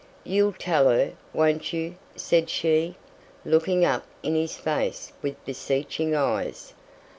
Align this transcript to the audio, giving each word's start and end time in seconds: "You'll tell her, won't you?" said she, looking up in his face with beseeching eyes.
"You'll 0.23 0.53
tell 0.53 0.89
her, 0.89 1.13
won't 1.31 1.73
you?" 1.73 1.93
said 2.15 2.49
she, 2.49 2.95
looking 3.45 3.85
up 3.85 4.03
in 4.23 4.33
his 4.33 4.57
face 4.57 5.13
with 5.21 5.35
beseeching 5.45 6.15
eyes. 6.15 6.73